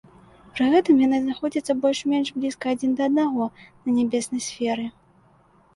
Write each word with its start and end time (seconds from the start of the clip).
Пры 0.53 0.69
гэтым 0.75 0.95
яны 1.07 1.17
знаходзяцца 1.25 1.75
больш-менш 1.83 2.27
блізка 2.41 2.65
адзін 2.75 2.91
да 3.01 3.09
аднаго 3.09 3.43
на 3.83 3.89
нябеснай 4.01 4.43
сферы. 4.49 4.93